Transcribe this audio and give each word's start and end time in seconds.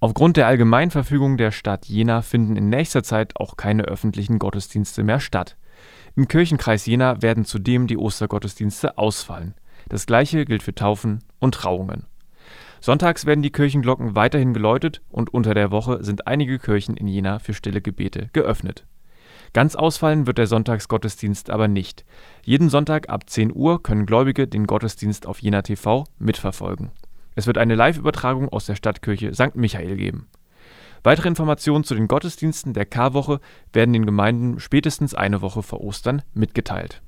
Aufgrund 0.00 0.36
der 0.36 0.46
Allgemeinverfügung 0.46 1.36
der 1.38 1.50
Stadt 1.50 1.86
Jena 1.86 2.22
finden 2.22 2.54
in 2.54 2.68
nächster 2.68 3.02
Zeit 3.02 3.32
auch 3.36 3.56
keine 3.56 3.82
öffentlichen 3.82 4.38
Gottesdienste 4.38 5.02
mehr 5.02 5.18
statt. 5.18 5.56
Im 6.14 6.28
Kirchenkreis 6.28 6.86
Jena 6.86 7.20
werden 7.20 7.44
zudem 7.44 7.88
die 7.88 7.98
Ostergottesdienste 7.98 8.96
ausfallen. 8.96 9.54
Das 9.88 10.06
gleiche 10.06 10.44
gilt 10.44 10.62
für 10.62 10.74
Taufen 10.74 11.24
und 11.40 11.56
Trauungen. 11.56 12.04
Sonntags 12.80 13.26
werden 13.26 13.42
die 13.42 13.50
Kirchenglocken 13.50 14.14
weiterhin 14.14 14.54
geläutet 14.54 15.02
und 15.08 15.34
unter 15.34 15.52
der 15.52 15.72
Woche 15.72 16.04
sind 16.04 16.28
einige 16.28 16.60
Kirchen 16.60 16.96
in 16.96 17.08
Jena 17.08 17.40
für 17.40 17.52
stille 17.52 17.80
Gebete 17.80 18.30
geöffnet. 18.32 18.86
Ganz 19.52 19.74
ausfallen 19.74 20.28
wird 20.28 20.38
der 20.38 20.46
Sonntagsgottesdienst 20.46 21.50
aber 21.50 21.66
nicht. 21.66 22.04
Jeden 22.44 22.68
Sonntag 22.68 23.08
ab 23.08 23.28
10 23.28 23.52
Uhr 23.52 23.82
können 23.82 24.06
Gläubige 24.06 24.46
den 24.46 24.68
Gottesdienst 24.68 25.26
auf 25.26 25.40
Jena 25.40 25.62
TV 25.62 26.04
mitverfolgen. 26.18 26.92
Es 27.38 27.46
wird 27.46 27.56
eine 27.56 27.76
Live-Übertragung 27.76 28.48
aus 28.48 28.66
der 28.66 28.74
Stadtkirche 28.74 29.32
St. 29.32 29.54
Michael 29.54 29.94
geben. 29.94 30.26
Weitere 31.04 31.28
Informationen 31.28 31.84
zu 31.84 31.94
den 31.94 32.08
Gottesdiensten 32.08 32.74
der 32.74 32.84
Karwoche 32.84 33.38
werden 33.72 33.92
den 33.92 34.06
Gemeinden 34.06 34.58
spätestens 34.58 35.14
eine 35.14 35.40
Woche 35.40 35.62
vor 35.62 35.80
Ostern 35.80 36.22
mitgeteilt 36.34 37.00